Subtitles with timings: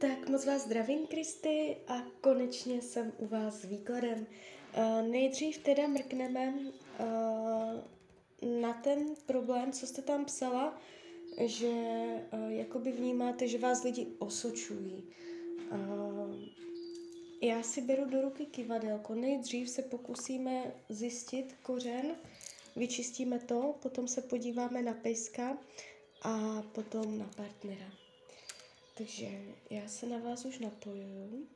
[0.00, 4.26] Tak moc vás zdravím, Kristy, a konečně jsem u vás s výkladem.
[4.76, 6.70] Uh, nejdřív teda mrkneme uh,
[8.60, 10.80] na ten problém, co jste tam psala,
[11.44, 15.04] že uh, jakoby vnímáte, že vás lidi osočují.
[17.42, 19.14] Já si beru do ruky kivadelko.
[19.14, 22.16] Nejdřív se pokusíme zjistit kořen,
[22.76, 25.58] vyčistíme to, potom se podíváme na pejska
[26.22, 28.07] a potom na partnera.
[28.98, 29.26] Takže
[29.70, 31.48] já se na vás už napojuju.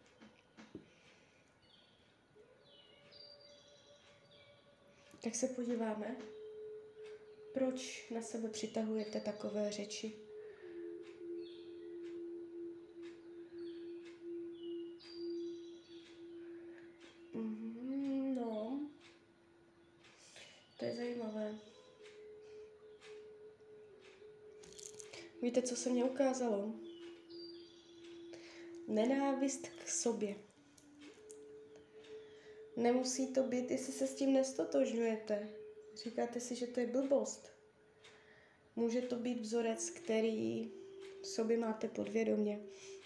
[5.24, 6.16] Tak se podíváme,
[7.54, 10.12] proč na sebe přitahujete takové řeči.
[17.34, 18.80] Mm, no,
[20.78, 21.58] to je zajímavé.
[25.42, 26.91] Víte, co se mě ukázalo?
[28.94, 30.36] Nenávist k sobě.
[32.76, 35.48] Nemusí to být, jestli se s tím nestotožňujete.
[36.04, 37.52] Říkáte si, že to je blbost.
[38.76, 40.70] Může to být vzorec, který
[41.22, 42.60] v sobě máte podvědomě,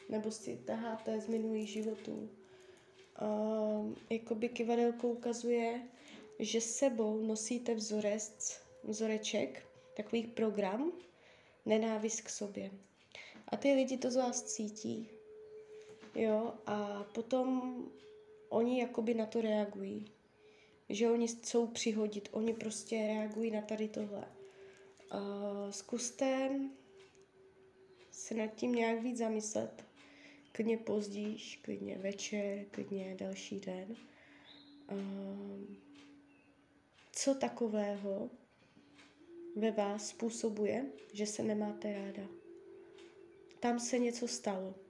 [0.08, 2.30] nebo si taháte z minulých životů.
[3.22, 5.88] Uh, jakoby kivadelko ukazuje,
[6.38, 10.92] že sebou nosíte vzorec, vzoreček, takový program,
[11.66, 12.70] nenávist k sobě.
[13.48, 15.15] A ty lidi to z vás cítí.
[16.16, 17.74] Jo, a potom
[18.48, 20.04] oni jakoby na to reagují.
[20.88, 24.28] Že oni chcou přihodit, oni prostě reagují na tady tohle.
[25.14, 26.50] Uh, zkuste
[28.10, 29.84] se nad tím nějak víc zamyslet.
[30.52, 33.96] Klidně později, klidně večer, klidně další den.
[34.92, 35.74] Uh,
[37.12, 38.30] co takového
[39.56, 42.28] ve vás způsobuje, že se nemáte ráda?
[43.60, 44.85] Tam se něco stalo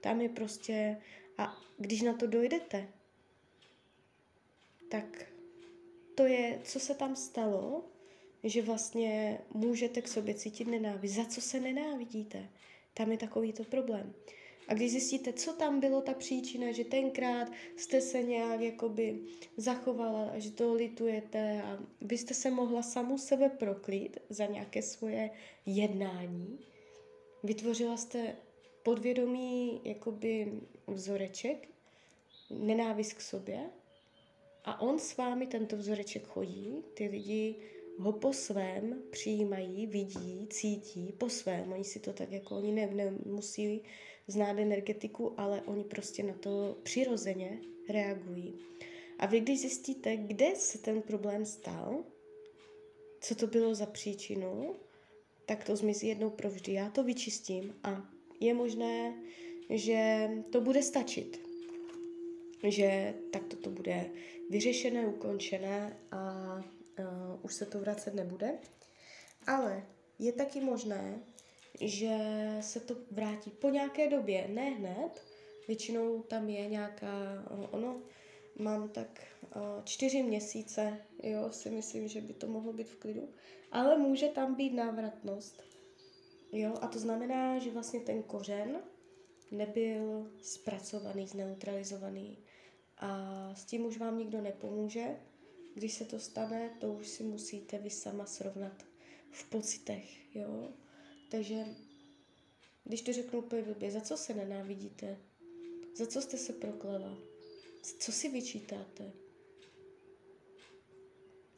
[0.00, 0.96] tam je prostě,
[1.38, 2.88] a když na to dojdete,
[4.88, 5.26] tak
[6.14, 7.84] to je, co se tam stalo,
[8.44, 11.14] že vlastně můžete k sobě cítit nenávist.
[11.14, 12.48] Za co se nenávidíte?
[12.94, 14.14] Tam je takovýto problém.
[14.68, 19.20] A když zjistíte, co tam bylo ta příčina, že tenkrát jste se nějak jakoby
[19.56, 25.30] zachovala, že to litujete a vy jste se mohla samu sebe proklít za nějaké svoje
[25.66, 26.58] jednání,
[27.42, 28.36] vytvořila jste
[28.82, 30.52] podvědomý jakoby
[30.86, 31.68] vzoreček,
[32.50, 33.70] nenávist k sobě
[34.64, 37.56] a on s vámi tento vzoreček chodí, ty lidi
[37.98, 42.86] ho po svém přijímají, vidí, cítí, po svém, oni si to tak jako, oni ne,
[43.24, 43.82] nemusí
[44.26, 48.54] znát energetiku, ale oni prostě na to přirozeně reagují.
[49.18, 52.04] A vy, když zjistíte, kde se ten problém stal,
[53.20, 54.76] co to bylo za příčinu,
[55.46, 56.72] tak to zmizí jednou provždy.
[56.72, 59.14] Já to vyčistím a je možné,
[59.70, 61.40] že to bude stačit.
[62.68, 64.10] Že takto to bude
[64.50, 67.04] vyřešené, ukončené a uh,
[67.42, 68.58] už se to vracet nebude.
[69.46, 69.86] Ale
[70.18, 71.18] je taky možné,
[71.80, 72.18] že
[72.60, 75.22] se to vrátí po nějaké době, ne hned.
[75.68, 78.02] Většinou tam je nějaká, ono,
[78.58, 79.20] mám tak
[79.84, 83.28] čtyři měsíce, jo, si myslím, že by to mohlo být v klidu,
[83.72, 85.62] ale může tam být návratnost.
[86.52, 88.82] Jo, a to znamená, že vlastně ten kořen
[89.50, 92.38] nebyl zpracovaný, zneutralizovaný.
[92.98, 95.16] A s tím už vám nikdo nepomůže.
[95.74, 98.84] Když se to stane, to už si musíte vy sama srovnat
[99.30, 100.72] v pocitech, jo.
[101.30, 101.64] Takže,
[102.84, 105.18] když to řeknu úplně blbě, za co se nenávidíte?
[105.96, 107.18] Za co jste se proklela?
[107.98, 109.12] Co si vyčítáte?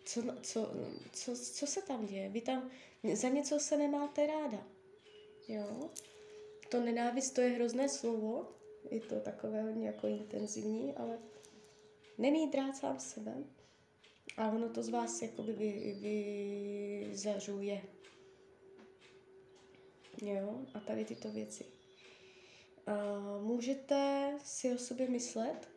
[0.05, 0.71] Co, co,
[1.13, 2.29] co, co se tam děje?
[2.29, 2.71] Vy tam
[3.15, 4.67] za něco se nemáte ráda.
[5.49, 5.91] Jo.
[6.69, 8.49] To nenávist, to je hrozné slovo,
[8.91, 11.19] je to takové hodně jako intenzivní, ale
[12.19, 13.35] nemít rád sám sebe
[14.37, 15.97] a ono to z vás jakoby vy,
[17.09, 17.83] vyzařuje.
[20.23, 21.65] Jo, a tady tyto věci.
[22.87, 22.93] A
[23.39, 25.69] můžete si o sobě myslet,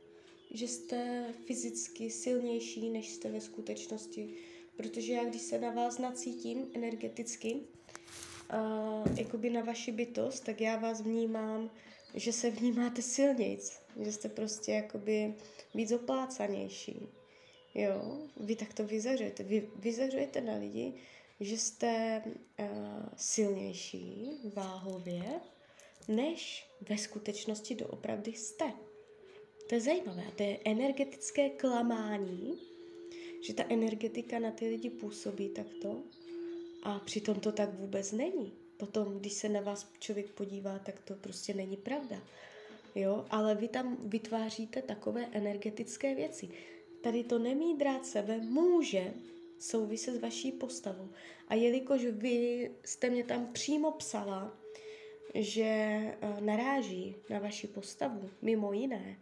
[0.52, 4.34] že jste fyzicky silnější, než jste ve skutečnosti.
[4.78, 7.62] Protože já, když se na vás nacítím energeticky,
[9.18, 11.72] jakoby na vaši bytost, tak já vás vnímám,
[12.14, 15.34] že se vnímáte silnějc, že jste prostě jakoby
[15.74, 17.08] víc oplácanější.
[17.76, 19.44] Jo, vy tak to vyzařujete.
[19.44, 20.94] Vy vyzařujete na lidi,
[21.40, 22.66] že jste uh,
[23.18, 25.24] silnější váhově,
[26.08, 28.74] než ve skutečnosti doopravdy jste.
[29.70, 30.24] To je zajímavé.
[30.36, 32.60] To je energetické klamání,
[33.42, 36.04] že ta energetika na ty lidi působí takto
[36.86, 38.54] a přitom to tak vůbec není.
[38.78, 42.22] Potom, když se na vás člověk podívá, tak to prostě není pravda.
[42.96, 46.50] Jo, ale vy tam vytváříte takové energetické věci.
[47.02, 49.14] Tady to nemít rád sebe může
[49.60, 51.10] souviset s vaší postavou.
[51.48, 54.58] A jelikož vy jste mě tam přímo psala,
[55.34, 59.20] že eh, naráží na vaši postavu, mimo jiné,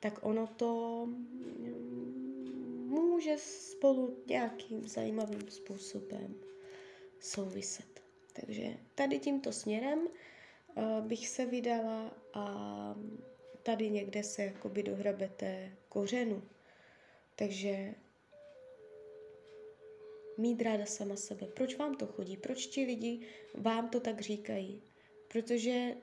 [0.00, 6.34] tak ono to mm, může spolu nějakým zajímavým způsobem
[7.24, 8.02] souviset.
[8.32, 12.44] Takže tady tímto směrem uh, bych se vydala a
[13.62, 16.42] tady někde se jakoby dohrabete kořenu.
[17.36, 17.94] Takže
[20.38, 21.46] mít ráda sama sebe.
[21.46, 22.36] Proč vám to chodí?
[22.36, 23.20] Proč ti lidi
[23.54, 24.82] vám to tak říkají?
[25.28, 25.94] Protože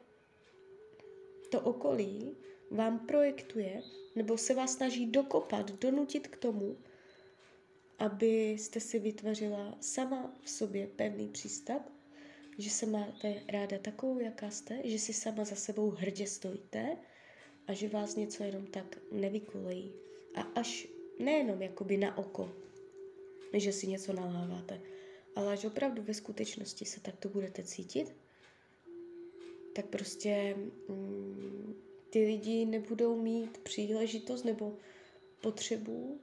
[1.51, 2.38] to okolí
[2.71, 3.81] vám projektuje
[4.15, 6.77] nebo se vás snaží dokopat, donutit k tomu,
[8.01, 11.81] abyste si vytvořila sama v sobě pevný přístav,
[12.57, 16.98] že se máte ráda takovou, jaká jste, že si sama za sebou hrdě stojíte
[17.68, 19.94] a že vás něco jenom tak nevykulejí.
[20.36, 20.88] A až
[21.19, 22.51] nejenom jakoby na oko,
[23.53, 24.81] že si něco naláváte,
[25.36, 28.15] ale až opravdu ve skutečnosti se takto budete cítit,
[29.74, 30.56] tak prostě
[30.88, 31.75] mm,
[32.09, 34.77] ty lidi nebudou mít příležitost nebo
[35.42, 36.19] potřebu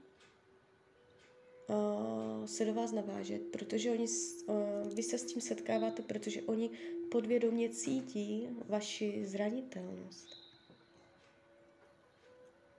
[1.69, 4.07] uh, se do vás navážet, protože oni,
[4.47, 6.71] uh, vy se s tím setkáváte, protože oni
[7.11, 10.29] podvědomě cítí vaši zranitelnost.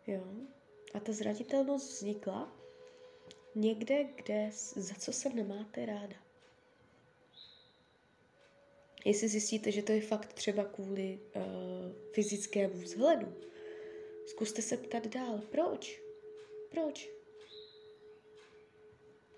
[0.08, 0.24] Jo?
[0.94, 2.60] A ta zranitelnost vznikla
[3.56, 6.16] někde, kde, za co se nemáte ráda.
[9.06, 11.42] Jestli zjistíte, že to je fakt třeba kvůli uh,
[12.14, 13.34] fyzickému vzhledu,
[14.26, 16.02] zkuste se ptat dál, proč?
[16.70, 17.19] Proč?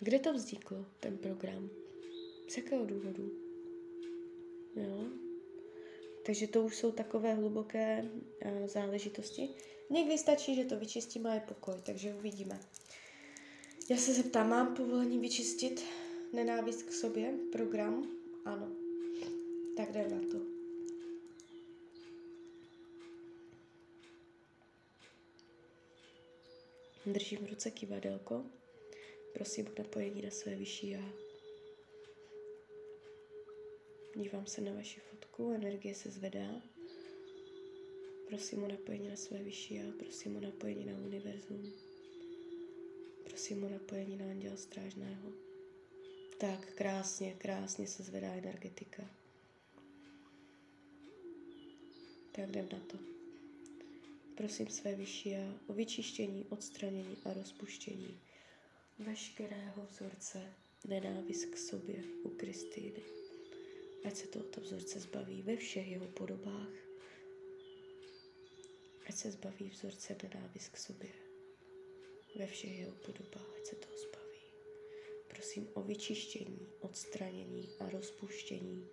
[0.03, 1.69] Kde to vzniklo, ten program?
[2.48, 3.31] Z jakého důvodu?
[4.75, 5.06] Jo?
[6.25, 9.50] Takže to už jsou takové hluboké uh, záležitosti.
[9.89, 12.59] Někdy stačí, že to vyčistíme a je pokoj, takže uvidíme.
[13.89, 15.83] Já se zeptám, mám povolení vyčistit
[16.33, 17.33] nenávist k sobě?
[17.51, 18.07] Program?
[18.45, 18.71] Ano.
[19.77, 20.38] Tak jdem na to.
[27.06, 28.45] Držím v ruce kivadelko.
[29.33, 31.13] Prosím o napojení na své vyšší já.
[34.15, 36.61] Dívám se na vaši fotku, energie se zvedá.
[38.27, 41.73] Prosím o napojení na své vyšší já, prosím o napojení na univerzum.
[43.23, 45.31] Prosím o napojení na anděla strážného.
[46.39, 49.03] Tak, krásně, krásně se zvedá energetika.
[52.31, 52.97] Tak jdem na to.
[54.35, 58.19] Prosím své vyšší a o vyčištění, odstranění a rozpuštění
[59.01, 60.53] veškerého vzorce
[60.88, 63.03] nenávist k sobě u Kristýny.
[64.06, 66.74] Ať se tohoto vzorce zbaví ve všech jeho podobách.
[69.09, 71.09] Ať se zbaví vzorce nenávist k sobě
[72.36, 73.56] ve všech jeho podobách.
[73.57, 74.39] Ať se toho zbaví.
[75.27, 78.88] Prosím o vyčištění, odstranění a rozpuštění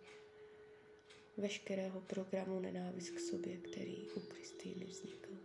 [1.36, 5.38] veškerého programu nenávist k sobě, který u Kristýny vznikl.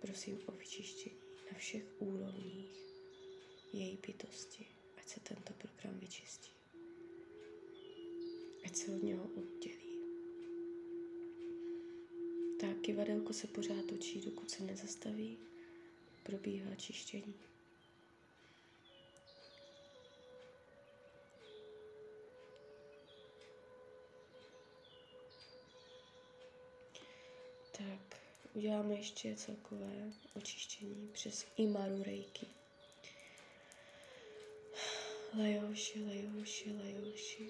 [0.00, 1.16] Prosím o vyčištění
[1.52, 2.87] na všech úrovních
[3.72, 4.66] její bytosti,
[4.98, 6.50] ať se tento program vyčistí.
[8.64, 9.88] Ať se od něho oddělí.
[12.60, 15.38] Tak kivadelko se pořád točí, dokud se nezastaví,
[16.22, 17.34] probíhá čištění.
[27.72, 28.20] Tak,
[28.54, 32.46] uděláme ještě celkové očištění přes Imaru Reiki.
[35.36, 37.48] Lejoši, lejoši, lejoši.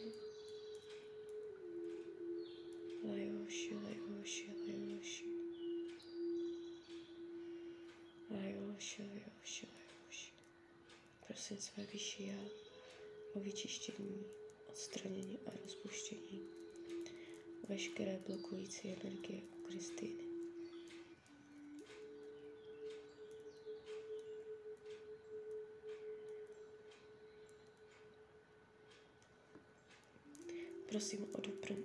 [3.03, 5.25] Lejoši, lejoši, lejoši.
[8.31, 10.33] Lejoši, lejoši, lejoši.
[11.27, 12.45] Prosím své vyšší já
[13.35, 14.25] o vyčištění,
[14.69, 16.41] odstranění a rozpuštění
[17.69, 20.28] veškeré blokující energie u Kristýny.
[30.89, 31.41] Prosím o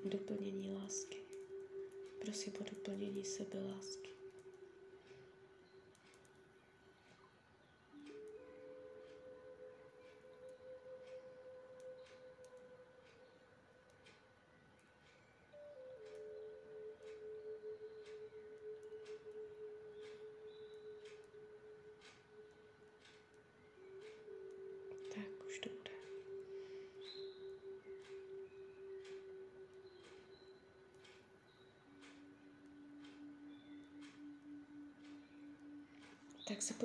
[0.09, 1.17] doplnění lásky.
[2.19, 3.59] Prosím o doplnění sebe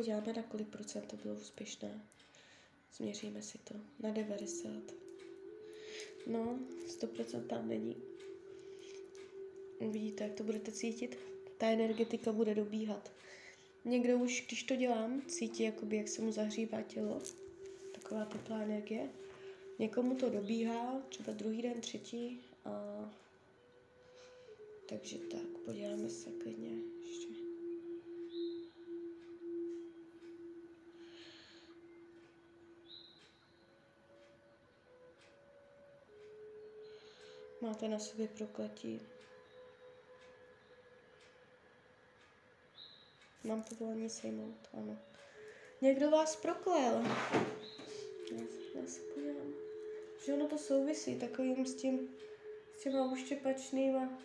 [0.09, 2.01] podíváme, na kolik procent to bylo úspěšné.
[2.97, 3.75] Změříme si to.
[4.01, 4.73] Na 90.
[6.27, 7.97] No, 100% tam není.
[9.81, 11.19] Vidíte, jak to budete cítit?
[11.59, 13.13] Ta energetika bude dobíhat.
[13.85, 17.23] Někdo už, když to dělám, cítí, jakoby, jak se mu zahřívá tělo.
[17.95, 19.09] Taková teplá energie.
[19.79, 22.41] Někomu to dobíhá, třeba druhý den, třetí.
[22.65, 23.05] A...
[24.89, 26.98] Takže tak, podíváme se klidně
[37.69, 39.01] Máte na sobě prokletí.
[43.45, 44.99] Mám povolení sejmout, ano.
[45.81, 47.03] Někdo vás proklel.
[48.33, 48.41] Já,
[48.75, 49.53] já se podívám.
[50.25, 52.17] Že ono to souvisí takovým s tím,
[52.79, 54.23] s těma uštěpačnýma.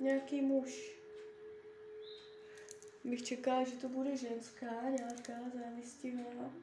[0.00, 0.95] Nějaký muž.
[3.06, 6.54] Bych čekala, že to bude ženská, nějaká závistivá.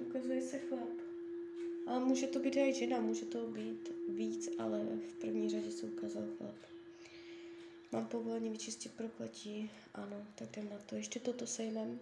[0.00, 0.98] Ukazuje se chlap.
[1.86, 5.86] Ale může to být i žena, může to být víc, ale v první řadě se
[5.86, 6.54] ukázal chlap.
[7.92, 9.70] Mám povolení vyčistit prokletí.
[9.94, 10.96] Ano, tak jdem na to.
[10.96, 12.00] Ještě toto sejmem.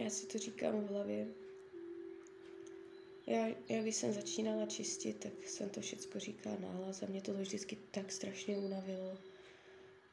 [0.00, 1.26] Já si to říkám v hlavě.
[3.26, 7.34] Já, já když jsem začínala čistit, tak jsem to všechno říkala nahlas a mě to
[7.34, 9.18] vždycky tak strašně unavilo,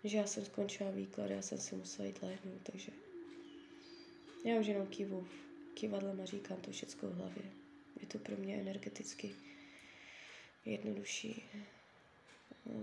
[0.03, 2.91] že já jsem skončila výklad, já jsem si musela jít lehnout, takže
[4.45, 5.27] já už jenom kivu
[5.73, 7.43] kivadlem a říkám to všechno v hlavě.
[8.01, 9.35] Je to pro mě energeticky
[10.65, 11.43] jednodušší.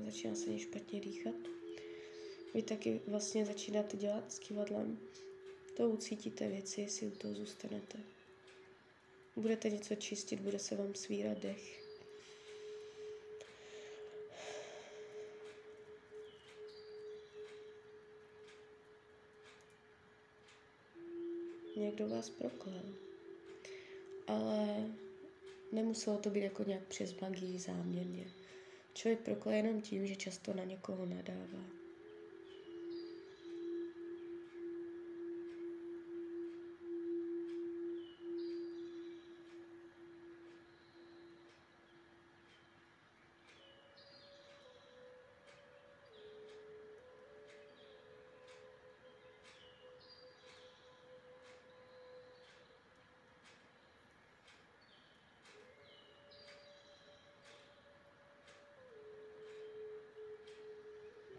[0.04, 1.34] Začíná se mě špatně dýchat.
[2.54, 4.98] Vy taky vlastně začínáte dělat s kivadlem.
[5.76, 7.98] To ucítíte věci, jestli u toho zůstanete.
[9.36, 11.82] Budete něco čistit, bude se vám svírat dech.
[21.76, 22.82] Někdo vás proklel.
[24.26, 24.90] Ale
[25.72, 28.32] nemuselo to být jako nějak přes magii záměrně.
[28.94, 31.76] Člověk prokle jenom tím, že často na někoho nadává.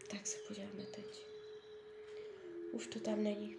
[0.10, 1.26] Tak se podíváme teď.
[2.72, 3.56] Už to tam není.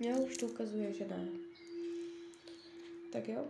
[0.00, 1.28] Jo, už to ukazuje, že ne.
[3.12, 3.48] Tak jo.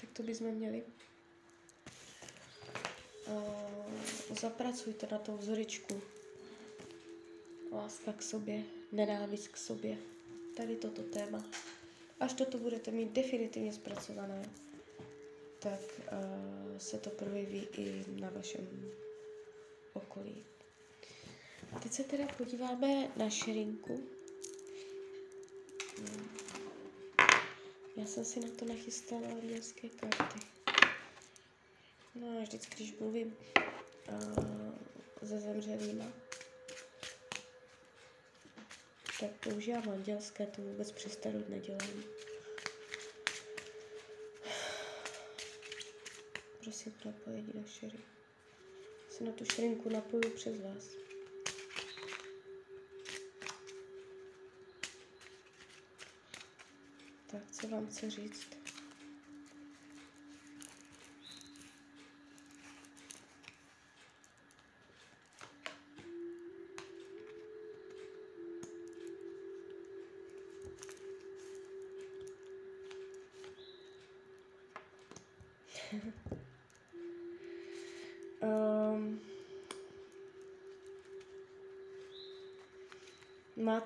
[0.00, 0.84] Tak to bychom měli.
[3.26, 6.02] Uh, zapracujte na tom vzoričku.
[7.72, 9.98] Láska k sobě, nenávist k sobě.
[10.56, 11.50] Tady toto téma.
[12.20, 14.50] Až toto budete mít definitivně zpracované,
[15.58, 18.92] tak uh, se to projeví i na vašem
[20.18, 20.44] okolí.
[21.82, 24.08] Teď se teda podíváme na širinku.
[27.96, 30.38] Já jsem si na to nachystala andělské karty.
[32.14, 33.36] No a vždycky, když mluvím
[34.08, 36.04] uh, se zemřelýma,
[39.20, 42.02] tak používám andělské, to vůbec přes nedělám.
[46.64, 48.17] Prosím, napojení na širinku
[49.18, 50.84] se na tu šrinku napoju přes vás.
[57.30, 58.67] Tak, co vám chce říct?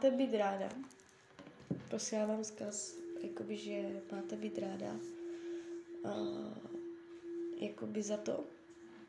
[0.03, 0.69] Máte být ráda.
[1.91, 4.97] Posílám zkaz, jakoby, že máte být ráda
[6.05, 6.55] uh,
[7.57, 8.45] jakoby za to,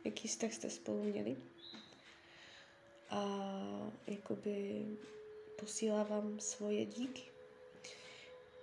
[0.03, 1.38] jaký vztah jste spolu měli.
[3.09, 3.51] A
[4.07, 4.85] jakoby
[5.59, 7.23] posílám vám svoje díky.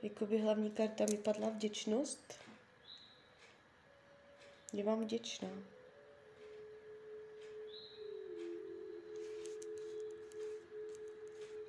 [0.02, 2.34] Jakoby hlavní karta mi padla vděčnost.
[4.72, 5.48] Je vám vděčná.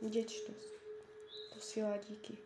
[0.02, 0.72] Vděčnost.
[1.54, 2.38] Posílá díky.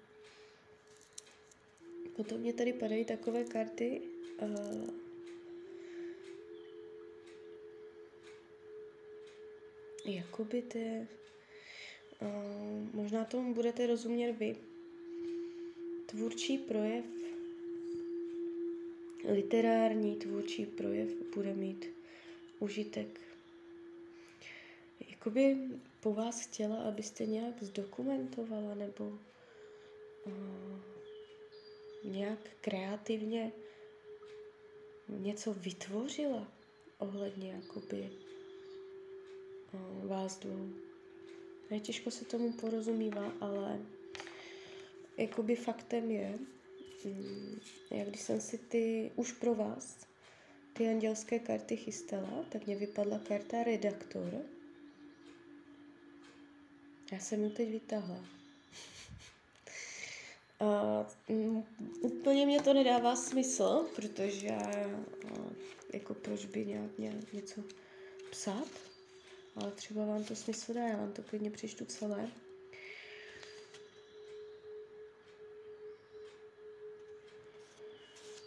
[2.15, 4.01] Potom mě tady padají takové karty.
[4.41, 4.89] Uh,
[10.05, 11.07] jakoby ty,
[12.21, 14.55] uh, možná tomu budete rozumět vy.
[16.05, 17.05] Tvůrčí projev,
[19.33, 21.85] literární tvůrčí projev bude mít
[22.59, 23.21] užitek.
[25.09, 25.57] Jakoby
[26.05, 29.19] po vás chtěla, abyste nějak zdokumentovala nebo
[30.25, 30.79] uh,
[32.03, 33.51] nějak kreativně
[35.09, 36.51] něco vytvořila
[36.97, 38.09] ohledně jakoby
[39.73, 40.69] uh, vás dvou.
[41.71, 43.79] Je těžko se tomu porozumívá, ale
[45.17, 46.39] jakoby faktem je,
[47.05, 47.59] um,
[47.91, 50.07] jak když jsem si ty už pro vás
[50.73, 54.54] ty andělské karty chystala, tak mě vypadla karta redaktor.
[57.11, 58.25] Já jsem ji teď vytáhla.
[60.59, 61.65] A, um,
[62.01, 64.71] úplně mě to nedává smysl, protože a,
[65.93, 67.61] jako proč by nějak, nějak něco
[68.31, 68.67] psát,
[69.55, 72.29] ale třeba vám to smysl dá, já vám to klidně přečtu celé.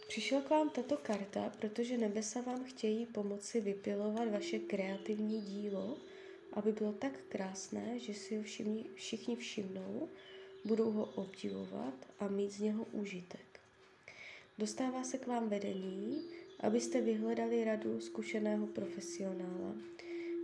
[0.07, 5.97] Přišla k vám tato karta, protože nebesa vám chtějí pomoci vypilovat vaše kreativní dílo,
[6.53, 10.09] aby bylo tak krásné, že si ho všichni, všichni všimnou,
[10.65, 13.59] budou ho obdivovat a mít z něho užitek.
[14.57, 16.21] Dostává se k vám vedení,
[16.59, 19.75] abyste vyhledali radu zkušeného profesionála.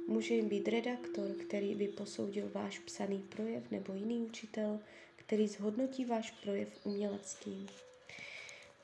[0.07, 4.79] Může jim být redaktor, který by posoudil váš psaný projev, nebo jiný učitel,
[5.15, 7.67] který zhodnotí váš projev uměleckým.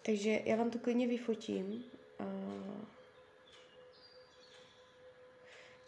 [0.06, 1.84] Takže já vám to klidně vyfotím.
[2.20, 2.26] A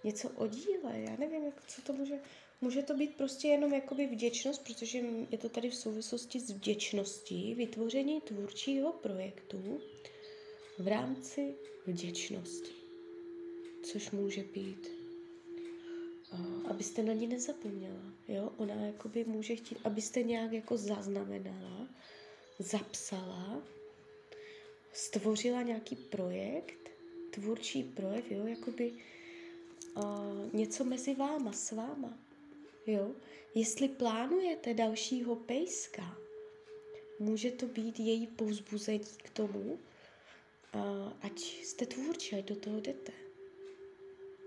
[0.04, 2.20] něco o díle, já nevím, jak, co to může...
[2.62, 7.56] Může to být prostě jenom jakoby vděčnost, protože je to tady v souvislosti s vděčností,
[7.56, 9.82] vytvoření tvůrčího projektu
[10.80, 12.72] v rámci vděčnosti.
[13.84, 14.88] Což může být,
[16.70, 18.14] abyste na ní nezapomněla.
[18.28, 18.54] Jo?
[18.58, 21.88] Ona jakoby může chtít, abyste nějak jako zaznamenala,
[22.60, 23.64] zapsala
[24.94, 26.90] stvořila nějaký projekt,
[27.32, 28.94] tvůrčí projekt, jo, jakoby
[30.54, 32.18] něco mezi váma, s váma,
[32.88, 33.12] jo.
[33.56, 36.18] Jestli plánujete dalšího pejska,
[37.20, 39.80] může to být její povzbuzení k tomu,
[40.76, 43.12] uh, ať jste tvůrčí, ať do toho jdete.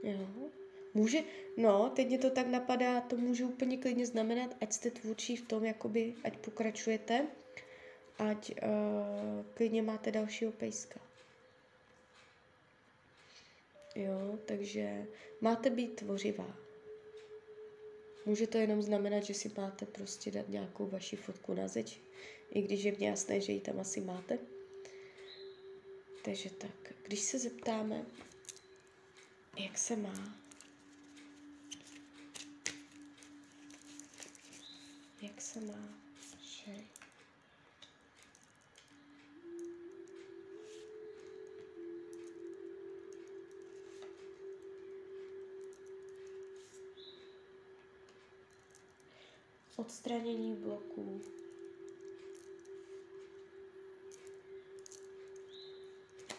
[0.03, 0.51] Jo.
[0.95, 1.19] Může,
[1.57, 5.47] no, teď mě to tak napadá, to může úplně klidně znamenat, ať jste tvůrčí v
[5.47, 7.27] tom, jakoby, ať pokračujete,
[8.19, 11.06] ať uh, klidně máte dalšího pejska.
[13.97, 15.07] Jo, takže
[15.41, 16.59] máte být tvořivá.
[18.27, 22.01] Může to jenom znamenat, že si máte prostě dát nějakou vaši fotku na zeď,
[22.51, 24.39] i když je mě jasné, že ji tam asi máte.
[26.25, 28.07] Takže tak, když se zeptáme,
[29.59, 30.39] jak se má,
[35.23, 36.06] jak se má,
[49.77, 51.21] odstranění bloků.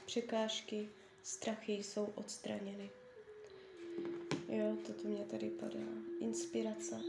[0.06, 0.90] Překážky,
[1.24, 2.90] strachy jsou odstraněny.
[4.50, 5.80] Jo, toto mě tady padá.
[6.20, 7.02] Inspirace.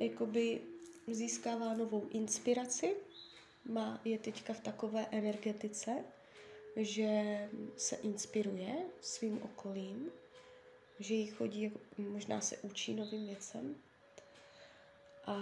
[0.00, 0.60] Jakoby
[1.06, 2.96] získává novou inspiraci,
[3.64, 6.04] má, je teďka v takové energetice,
[6.76, 7.08] že
[7.76, 10.10] se inspiruje svým okolím,
[11.00, 13.76] že jí chodí, možná se učí novým věcem,
[15.26, 15.36] a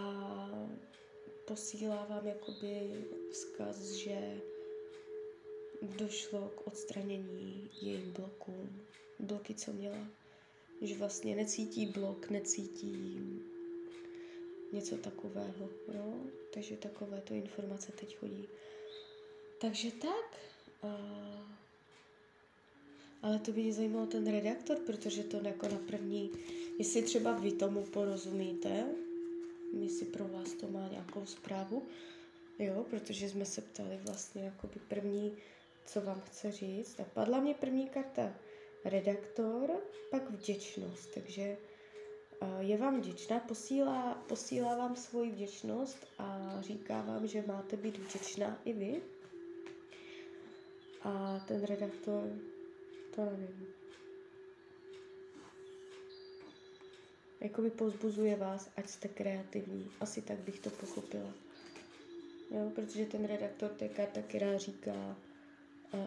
[1.45, 4.41] posílá vám jakoby vzkaz, že
[5.83, 8.83] došlo k odstranění jejím blokům.
[9.19, 10.09] Bloky, co měla.
[10.81, 13.19] Že vlastně necítí blok, necítí
[14.73, 15.69] něco takového.
[15.95, 16.15] Jo?
[16.55, 18.49] Takže takovéto informace teď chodí.
[19.61, 20.39] Takže tak.
[20.83, 20.89] A...
[23.23, 26.31] Ale to by mě zajímalo ten redaktor, protože to jako na první,
[26.79, 28.85] jestli třeba vy tomu porozumíte,
[29.73, 31.87] jestli pro vás to má nějakou zprávu,
[32.59, 35.37] jo, protože jsme se ptali vlastně jakoby první,
[35.87, 37.01] co vám chce říct.
[37.01, 38.35] A padla mě první karta
[38.85, 39.71] redaktor,
[40.11, 41.57] pak vděčnost, takže
[42.61, 48.61] je vám vděčná, posílá, posílá vám svoji vděčnost a říká vám, že máte být vděčná
[48.65, 49.03] i vy.
[51.03, 52.23] A ten redaktor,
[53.15, 53.82] to nevím.
[57.43, 59.91] Jakoby pozbuzuje vás, ať jste kreativní.
[60.01, 61.33] Asi tak bych to pochopila.
[62.51, 65.17] Jo, protože ten redaktor to je karta, která říká,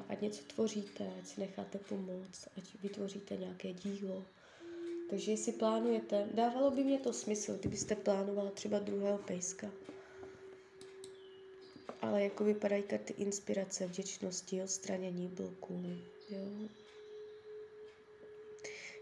[0.10, 4.26] ať něco tvoříte, ať si necháte pomoct, ať vytvoříte nějaké dílo.
[5.10, 9.72] Takže jestli plánujete, dávalo by mě to smysl, kdybyste plánovala třeba druhého pejska.
[12.02, 15.84] Ale jako vypadají karty inspirace, vděčnosti, odstranění bloků.
[16.30, 16.70] Jo.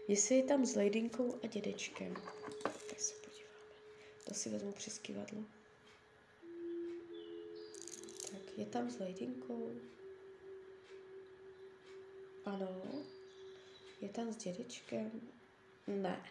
[0.08, 2.14] Jestli je tam s Ladinkou a dědečkem,
[2.62, 3.54] tak se podíváme.
[4.24, 5.44] To si vezmu přes kivadlo.
[8.30, 9.70] Tak, je tam s Ladinkou.
[12.44, 12.82] Ano.
[14.00, 15.20] Je tam s dědečkem?
[15.86, 16.26] Ne.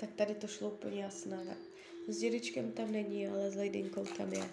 [0.00, 1.56] Tak tady to šlo úplně jasné.
[2.08, 4.50] S dědečkem tam není, ale s Ladinkou tam je.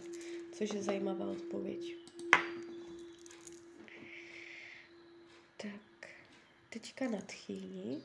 [0.54, 1.96] Což je zajímavá odpověď.
[5.58, 6.10] Tak,
[6.70, 8.04] teďka nadchýni.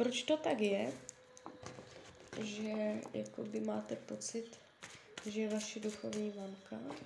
[0.00, 0.92] Proč to tak je,
[2.42, 4.46] že jakoby máte pocit,
[5.26, 6.96] že je vaše duchovní mamka?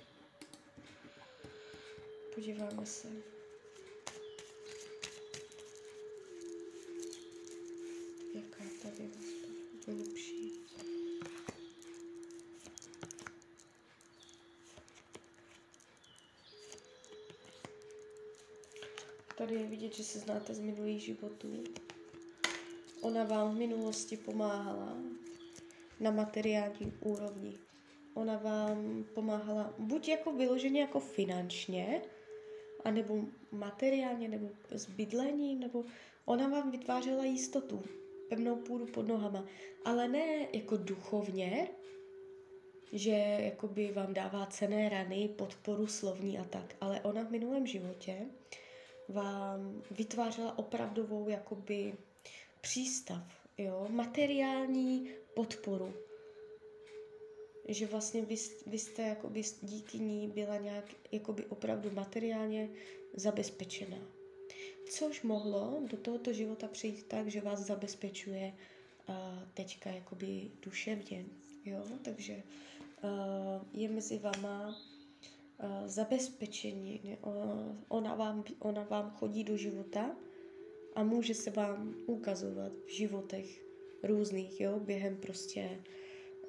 [2.35, 3.07] Podíváme se.
[8.35, 9.09] Jaká tady
[9.87, 10.51] je lepší?
[19.37, 21.63] Tady je vidět, že se znáte z minulých životů.
[23.05, 24.97] Ona vám v minulosti pomáhala
[25.99, 27.53] na materiální úrovni.
[28.13, 32.01] Ona vám pomáhala buď jako vyloženě jako finančně,
[32.83, 35.83] anebo materiálně, nebo s bydlením, nebo
[36.25, 37.83] ona vám vytvářela jistotu,
[38.29, 39.45] pevnou půdu pod nohama,
[39.85, 41.67] ale ne jako duchovně,
[42.93, 48.25] že jakoby vám dává cené rany, podporu slovní a tak, ale ona v minulém životě
[49.09, 51.93] vám vytvářela opravdovou jakoby
[52.65, 53.23] přístav,
[53.57, 55.93] jo, materiální podporu.
[57.67, 58.35] Že vlastně vy,
[58.67, 62.69] vy jste jakoby díky ní byla nějak jakoby opravdu materiálně
[63.13, 63.97] zabezpečená.
[64.89, 68.53] Což mohlo do tohoto života přijít tak, že vás zabezpečuje
[69.09, 69.15] uh,
[69.53, 71.25] teďka jakoby duševně,
[71.65, 72.43] jo, takže
[73.03, 77.17] uh, je mezi váma uh, zabezpečení,
[77.87, 80.15] ona vám, ona vám chodí do života,
[80.95, 83.65] a může se vám ukazovat v životech
[84.03, 85.69] různých, jo, během prostě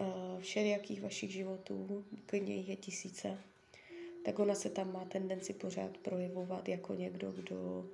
[0.00, 3.38] uh, všelijakých vašich životů, klidně jich je tisíce,
[4.24, 7.90] tak ona se tam má tendenci pořád projevovat jako někdo, kdo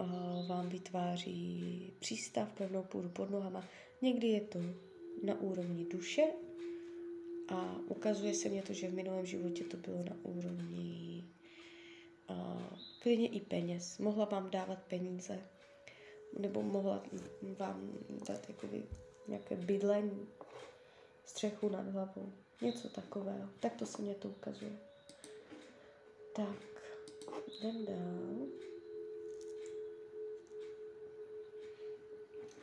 [0.00, 3.68] uh, vám vytváří přístav, pevnou půdu pod nohama.
[4.02, 4.58] Někdy je to
[5.22, 6.24] na úrovni duše
[7.48, 11.24] a ukazuje se mě to, že v minulém životě to bylo na úrovni
[12.30, 12.62] uh,
[13.02, 13.98] klidně i peněz.
[13.98, 15.38] Mohla vám dávat peníze,
[16.38, 17.02] nebo mohla
[17.58, 17.92] vám
[18.28, 18.82] dát jakoby
[19.28, 20.28] nějaké bydlení,
[21.24, 23.48] střechu nad hlavou, něco takového.
[23.60, 24.78] Tak to se mě to ukazuje.
[26.32, 26.56] Tak,
[27.60, 28.46] jdem dál.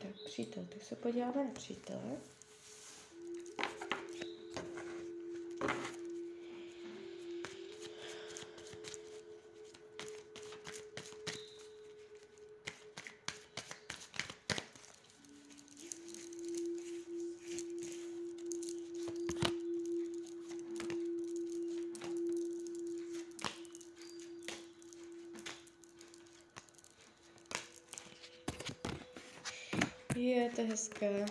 [0.02, 2.18] Tak, přítel, tak se podíváme na přítele.
[30.18, 31.26] Je, to hezké.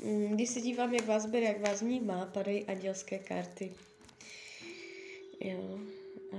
[0.00, 0.36] Mm,
[0.88, 3.74] dívám, jak vás bere, jak vás vnímá, padají andělské karty.
[5.40, 5.78] Jo.
[6.32, 6.36] A...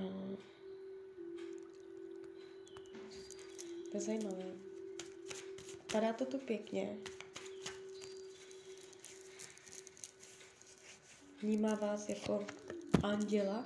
[3.91, 4.45] To je zajímavé.
[5.91, 6.97] Padá to tu pěkně.
[11.41, 12.45] Vnímá vás jako
[13.03, 13.65] anděla.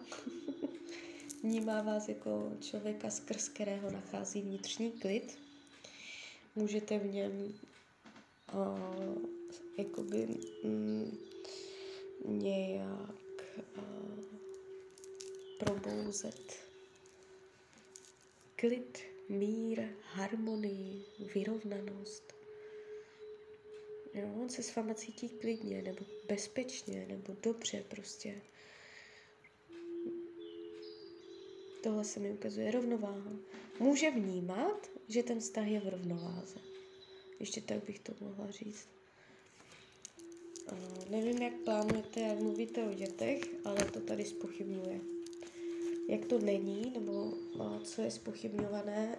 [1.44, 5.40] Vnímá vás jako člověka, skrz kterého nachází vnitřní klid
[6.56, 7.54] můžete v něm
[8.54, 9.43] uh,
[9.78, 10.28] jakoby
[10.64, 11.18] mm,
[12.26, 13.44] nějak
[13.78, 14.24] uh,
[15.60, 16.64] probouzet
[18.56, 21.06] klid, mír, harmonii,
[21.36, 22.34] vyrovnanost.
[24.14, 28.42] Jo, on se s váma cítí klidně, nebo bezpečně, nebo dobře prostě.
[31.84, 33.32] Tohle se mi ukazuje rovnováha.
[33.80, 36.60] Může vnímat, že ten vztah je v rovnováze.
[37.40, 38.88] Ještě tak bych to mohla říct.
[41.10, 45.00] Nevím, jak plánujete, jak mluvíte o dětech, ale to tady spochybňuje.
[46.10, 47.34] jak to není, nebo
[47.84, 49.18] co je spochybňované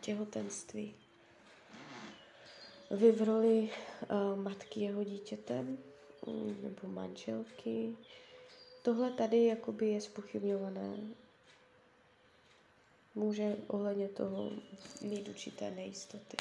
[0.00, 0.94] těhotenství.
[2.90, 3.70] Vy v roli
[4.34, 5.78] matky jeho dítětem
[6.26, 7.96] mm, nebo manželky.
[8.82, 10.96] Tohle tady jakoby je spochybňované.
[13.14, 14.50] Může ohledně toho
[15.02, 16.36] mít určité nejistoty.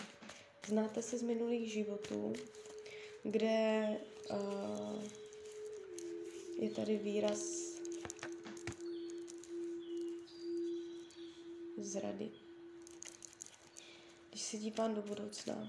[0.68, 2.34] Znáte se z minulých životů,
[3.24, 3.88] kde
[4.30, 5.04] uh,
[6.58, 7.68] je tady výraz
[11.78, 12.30] zrady.
[14.30, 15.68] Když se dívám do budoucna,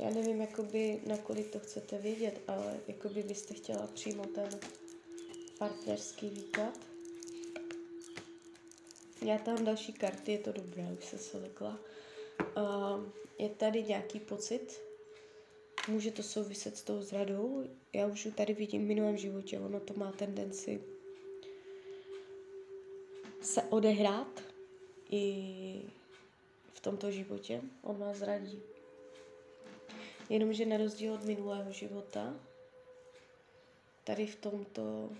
[0.00, 4.60] já nevím, jakoby, nakolik to chcete vědět, ale jakoby byste chtěla přímo ten
[5.58, 6.78] partnerský výklad.
[9.22, 11.78] Já tam další karty, je to dobré, už se se lekla.
[12.56, 13.04] Uh,
[13.38, 14.80] je tady nějaký pocit,
[15.88, 17.64] může to souviset s tou zradou.
[17.92, 20.80] Já už tady vidím v minulém životě, ono to má tendenci
[23.44, 24.42] se odehrát
[25.10, 25.82] i
[26.74, 27.60] v tomto životě.
[27.82, 28.62] On vás zradí.
[30.28, 32.34] Jenomže na rozdíl od minulého života,
[34.04, 35.10] tady v tomto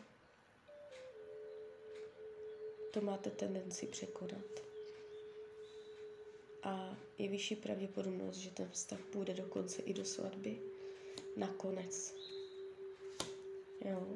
[2.92, 4.63] to máte tendenci překonat.
[6.64, 10.58] A je vyšší pravděpodobnost, že ten vztah půjde dokonce i do svatby.
[11.36, 12.14] Nakonec.
[13.84, 14.06] Jo.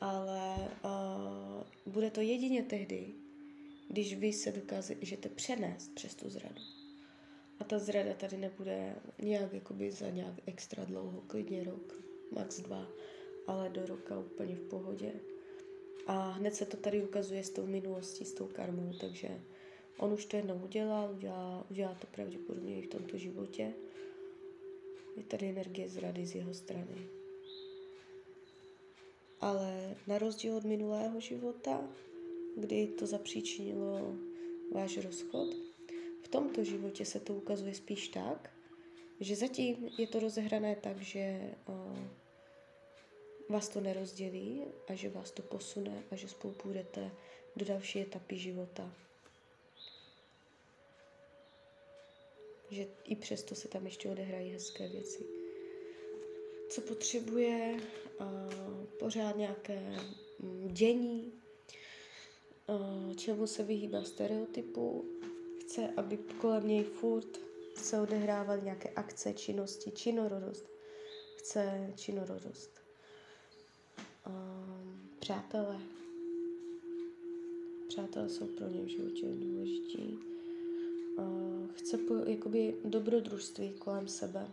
[0.00, 3.14] Ale uh, bude to jedině tehdy,
[3.88, 6.62] když vy se dokážete přenést přes tu zradu.
[7.58, 12.88] A ta zrada tady nebude nějak jakoby za nějak extra dlouho, klidně rok, max dva,
[13.46, 15.12] ale do roka úplně v pohodě.
[16.06, 19.40] A hned se to tady ukazuje s tou minulostí, s tou karmou, takže
[19.98, 23.72] on už to jednou udělal, udělá, udělá to pravděpodobně i v tomto životě.
[25.16, 27.08] Je tady energie zrady z jeho strany.
[29.40, 31.88] Ale na rozdíl od minulého života,
[32.56, 34.14] kdy to zapříčinilo
[34.72, 35.48] váš rozchod,
[36.22, 38.50] v tomto životě se to ukazuje spíš tak,
[39.20, 41.98] že zatím je to rozehrané tak, že uh,
[43.48, 47.10] vás to nerozdělí a že vás to posune a že spolu půjdete
[47.56, 49.05] do další etapy života.
[52.70, 55.26] Že i přesto se tam ještě odehrají hezké věci.
[56.68, 57.80] Co potřebuje
[58.20, 59.96] uh, pořád nějaké
[60.42, 61.32] um, dění,
[62.66, 65.04] uh, čemu se vyhýbá stereotypu,
[65.60, 70.66] chce, aby kolem něj furt se odehrávaly nějaké akce, činnosti, činororost.
[71.36, 72.70] Chce činororost.
[74.26, 75.80] Um, přátelé.
[77.88, 80.18] Přátelé jsou pro ně v životě důležití.
[81.76, 84.50] Chce po, jakoby dobrodružství kolem sebe.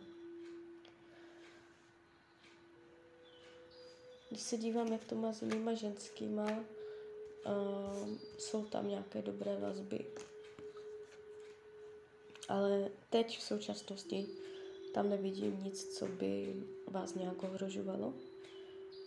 [4.29, 10.05] Když se dívám, jak to má s jinýma ženskýma, uh, jsou tam nějaké dobré vazby
[12.49, 14.27] ale teď v současnosti
[14.93, 18.13] tam nevidím nic, co by vás nějak ohrožovalo,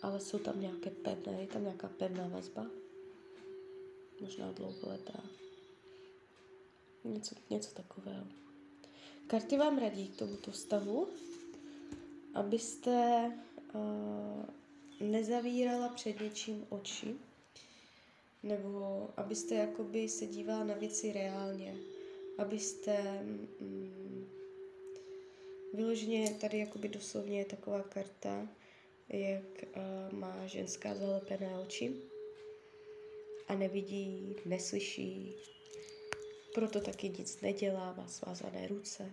[0.03, 2.67] ale jsou tam nějaké pevné, je tam nějaká pevná vazba,
[4.21, 5.23] možná dlouholetá.
[7.07, 8.27] Něco, něco takového.
[9.27, 11.09] Karty vám radí k tomuto stavu,
[12.35, 13.33] abyste
[13.75, 14.45] uh,
[15.01, 17.15] nezavírala před něčím oči,
[18.43, 21.77] nebo abyste jakoby se dívala na věci reálně,
[22.39, 24.27] abyste mm,
[25.75, 28.49] vyloženě tady jakoby doslovně je taková karta,
[29.09, 31.97] jak uh, má ženská zalepené oči
[33.49, 35.35] a nevidí, neslyší,
[36.57, 39.13] proto taky nic nedělá, má svázané ruce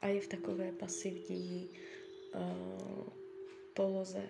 [0.00, 1.70] a je v takové pasivní
[2.34, 3.08] uh,
[3.74, 4.28] poloze,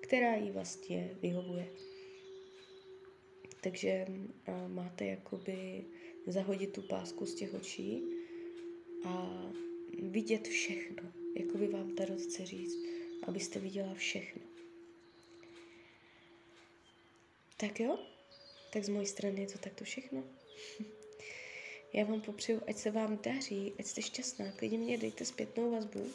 [0.00, 1.68] která jí vlastně vyhovuje.
[3.60, 5.84] Takže uh, máte jakoby
[6.26, 8.02] zahodit tu pásku z těch očí
[9.04, 9.42] a
[10.02, 12.76] vidět všechno, jako by vám Tarot chce říct,
[13.26, 14.42] abyste viděla všechno.
[17.56, 17.98] Tak jo,
[18.72, 20.24] tak z mojí strany je to takto všechno.
[21.96, 26.06] Já vám popřeju, ať se vám daří, ať jste šťastná, klidně mě dejte zpětnou vazbu.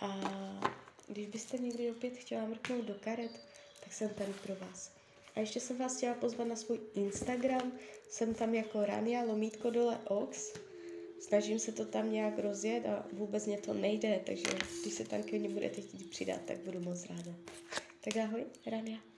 [0.00, 0.20] A
[1.08, 3.40] když byste někdy opět chtěla mrknout do karet,
[3.84, 4.92] tak jsem tady pro vás.
[5.34, 7.72] A ještě jsem vás chtěla pozvat na svůj Instagram.
[8.10, 10.52] Jsem tam jako Rania lomítko dole ox.
[11.20, 14.44] Snažím se to tam nějak rozjet a vůbec mě to nejde, takže
[14.82, 17.32] když se tam ke mně budete chtít přidat, tak budu moc ráda.
[18.00, 19.11] Tak ahoj, Rania.